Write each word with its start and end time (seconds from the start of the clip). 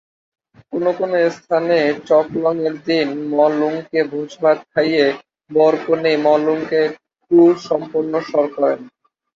কোনো 0.69 0.89
কোনো 0.99 1.15
স্থানে 1.37 1.77
চকলঙ-এর 2.07 2.75
দিন 2.87 3.07
ম-লুংকে 3.31 3.99
ভোজ-ভাত 4.11 4.59
খাইয়ে 4.71 5.05
বর-কনেই 5.51 6.17
ম-লুংকে 6.25 6.81
খ্রুসম্পন্নম্বর 7.31 8.45
করেন। 8.55 8.79